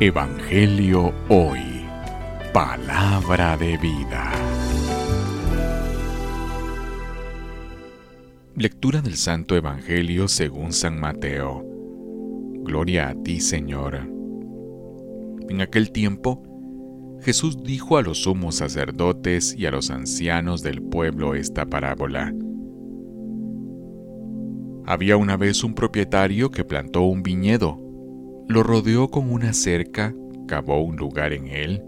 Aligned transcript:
Evangelio 0.00 1.12
Hoy. 1.28 1.84
Palabra 2.52 3.56
de 3.56 3.76
vida. 3.76 4.32
Lectura 8.56 9.00
del 9.00 9.14
Santo 9.14 9.54
Evangelio 9.54 10.26
según 10.26 10.72
San 10.72 10.98
Mateo. 10.98 11.64
Gloria 12.64 13.10
a 13.10 13.14
ti, 13.14 13.38
Señor. 13.38 14.00
En 15.48 15.60
aquel 15.60 15.92
tiempo, 15.92 16.42
Jesús 17.20 17.62
dijo 17.62 17.96
a 17.96 18.02
los 18.02 18.22
sumos 18.22 18.56
sacerdotes 18.56 19.54
y 19.56 19.66
a 19.66 19.70
los 19.70 19.90
ancianos 19.90 20.62
del 20.62 20.82
pueblo 20.82 21.34
esta 21.34 21.66
parábola. 21.66 22.34
Había 24.84 25.16
una 25.16 25.36
vez 25.36 25.62
un 25.62 25.74
propietario 25.74 26.50
que 26.50 26.64
plantó 26.64 27.02
un 27.02 27.22
viñedo 27.22 27.81
lo 28.52 28.62
rodeó 28.62 29.08
con 29.08 29.32
una 29.32 29.54
cerca, 29.54 30.14
cavó 30.46 30.82
un 30.82 30.96
lugar 30.96 31.32
en 31.32 31.48
él, 31.48 31.82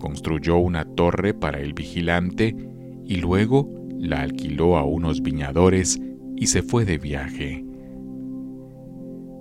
construyó 0.00 0.56
una 0.56 0.84
torre 0.84 1.34
para 1.34 1.60
el 1.60 1.72
vigilante 1.72 2.56
y 3.04 3.16
luego 3.16 3.70
la 3.96 4.22
alquiló 4.22 4.76
a 4.76 4.84
unos 4.84 5.22
viñadores 5.22 6.00
y 6.36 6.48
se 6.48 6.62
fue 6.62 6.84
de 6.84 6.98
viaje. 6.98 7.64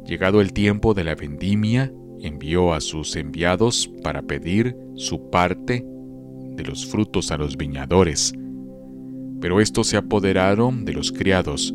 Llegado 0.05 0.41
el 0.41 0.53
tiempo 0.53 0.93
de 0.93 1.03
la 1.03 1.15
vendimia, 1.15 1.91
envió 2.21 2.73
a 2.73 2.81
sus 2.81 3.15
enviados 3.15 3.89
para 4.03 4.21
pedir 4.21 4.75
su 4.95 5.29
parte 5.29 5.85
de 6.55 6.63
los 6.63 6.85
frutos 6.85 7.31
a 7.31 7.37
los 7.37 7.57
viñadores. 7.57 8.33
Pero 9.39 9.59
estos 9.59 9.87
se 9.87 9.97
apoderaron 9.97 10.85
de 10.85 10.93
los 10.93 11.11
criados, 11.11 11.73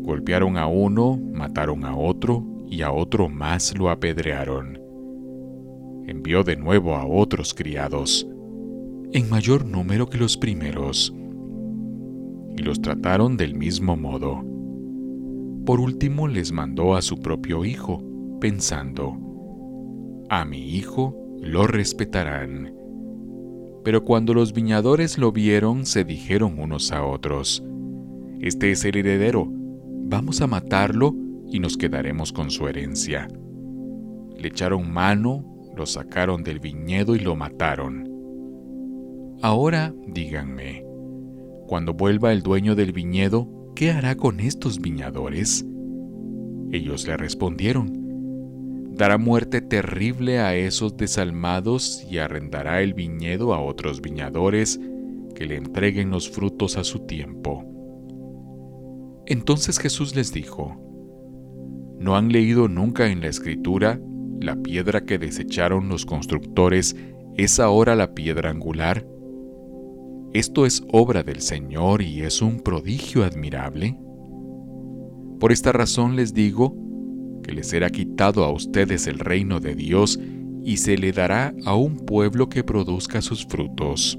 golpearon 0.00 0.56
a 0.56 0.66
uno, 0.66 1.20
mataron 1.32 1.84
a 1.84 1.96
otro 1.96 2.57
y 2.70 2.82
a 2.82 2.92
otro 2.92 3.28
más 3.28 3.76
lo 3.76 3.90
apedrearon. 3.90 4.78
Envió 6.06 6.42
de 6.42 6.56
nuevo 6.56 6.94
a 6.94 7.06
otros 7.06 7.54
criados, 7.54 8.28
en 9.12 9.28
mayor 9.28 9.64
número 9.64 10.08
que 10.08 10.18
los 10.18 10.36
primeros, 10.36 11.14
y 12.56 12.62
los 12.62 12.80
trataron 12.80 13.36
del 13.36 13.54
mismo 13.54 13.96
modo. 13.96 14.44
Por 15.64 15.80
último 15.80 16.28
les 16.28 16.52
mandó 16.52 16.94
a 16.94 17.02
su 17.02 17.18
propio 17.18 17.64
hijo, 17.64 18.02
pensando, 18.40 19.16
a 20.28 20.44
mi 20.44 20.76
hijo 20.76 21.14
lo 21.40 21.66
respetarán. 21.66 22.74
Pero 23.84 24.04
cuando 24.04 24.34
los 24.34 24.52
viñadores 24.52 25.18
lo 25.18 25.32
vieron, 25.32 25.86
se 25.86 26.04
dijeron 26.04 26.58
unos 26.58 26.92
a 26.92 27.04
otros, 27.04 27.62
Este 28.40 28.70
es 28.70 28.84
el 28.84 28.96
heredero, 28.96 29.46
vamos 29.50 30.40
a 30.40 30.46
matarlo 30.46 31.14
y 31.50 31.60
nos 31.60 31.76
quedaremos 31.76 32.32
con 32.32 32.50
su 32.50 32.68
herencia. 32.68 33.28
Le 34.36 34.48
echaron 34.48 34.90
mano, 34.90 35.44
lo 35.76 35.86
sacaron 35.86 36.42
del 36.42 36.60
viñedo 36.60 37.16
y 37.16 37.20
lo 37.20 37.36
mataron. 37.36 38.08
Ahora 39.42 39.94
díganme, 40.06 40.84
cuando 41.66 41.94
vuelva 41.94 42.32
el 42.32 42.42
dueño 42.42 42.74
del 42.74 42.92
viñedo, 42.92 43.48
¿qué 43.74 43.90
hará 43.92 44.16
con 44.16 44.40
estos 44.40 44.80
viñadores? 44.80 45.64
Ellos 46.72 47.06
le 47.06 47.16
respondieron, 47.16 48.94
dará 48.94 49.16
muerte 49.16 49.60
terrible 49.60 50.40
a 50.40 50.56
esos 50.56 50.96
desalmados 50.96 52.04
y 52.10 52.18
arrendará 52.18 52.82
el 52.82 52.94
viñedo 52.94 53.54
a 53.54 53.60
otros 53.60 54.00
viñadores 54.00 54.80
que 55.34 55.46
le 55.46 55.56
entreguen 55.56 56.10
los 56.10 56.28
frutos 56.28 56.76
a 56.76 56.84
su 56.84 57.00
tiempo. 57.06 57.64
Entonces 59.26 59.78
Jesús 59.78 60.16
les 60.16 60.32
dijo, 60.32 60.87
¿No 61.98 62.16
han 62.16 62.30
leído 62.30 62.68
nunca 62.68 63.08
en 63.08 63.20
la 63.20 63.28
escritura 63.28 64.00
la 64.40 64.56
piedra 64.56 65.04
que 65.04 65.18
desecharon 65.18 65.88
los 65.88 66.06
constructores 66.06 66.96
es 67.36 67.58
ahora 67.58 67.96
la 67.96 68.14
piedra 68.14 68.50
angular? 68.50 69.06
Esto 70.32 70.66
es 70.66 70.84
obra 70.92 71.22
del 71.22 71.40
Señor 71.40 72.02
y 72.02 72.20
es 72.20 72.40
un 72.42 72.60
prodigio 72.60 73.24
admirable. 73.24 73.98
Por 75.40 75.52
esta 75.52 75.72
razón 75.72 76.16
les 76.16 76.34
digo 76.34 76.76
que 77.42 77.52
les 77.52 77.68
será 77.68 77.90
quitado 77.90 78.44
a 78.44 78.52
ustedes 78.52 79.06
el 79.06 79.18
reino 79.18 79.58
de 79.58 79.74
Dios 79.74 80.20
y 80.62 80.76
se 80.76 80.98
le 80.98 81.12
dará 81.12 81.54
a 81.64 81.74
un 81.74 81.96
pueblo 81.96 82.48
que 82.48 82.62
produzca 82.62 83.22
sus 83.22 83.46
frutos. 83.46 84.18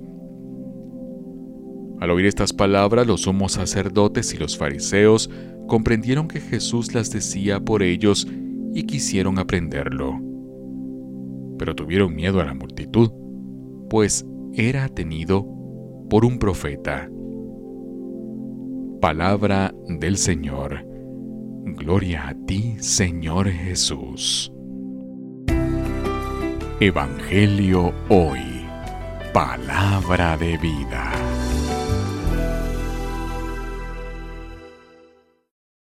Al 2.00 2.12
oír 2.12 2.26
estas 2.26 2.54
palabras, 2.54 3.06
los 3.06 3.22
sumos 3.22 3.54
sacerdotes 3.54 4.34
y 4.34 4.38
los 4.38 4.58
fariseos 4.58 5.30
comprendieron 5.70 6.28
que 6.28 6.42
Jesús 6.42 6.94
las 6.94 7.12
decía 7.12 7.62
por 7.62 7.82
ellos 7.82 8.28
y 8.74 8.84
quisieron 8.84 9.40
aprenderlo. 9.40 10.20
Pero 11.58 11.76
tuvieron 11.76 12.14
miedo 12.14 12.42
a 12.42 12.46
la 12.46 12.54
multitud, 12.54 13.12
pues 13.90 14.26
era 14.54 14.90
tenido 14.90 15.48
por 16.10 16.26
un 16.26 16.40
profeta. 16.40 17.10
Palabra 19.00 19.74
del 19.88 20.18
Señor. 20.18 20.86
Gloria 21.64 22.28
a 22.30 22.34
ti, 22.46 22.76
Señor 22.80 23.50
Jesús. 23.50 24.52
Evangelio 26.82 27.94
hoy. 28.10 28.66
Palabra 29.34 30.36
de 30.38 30.58
vida. 30.58 31.09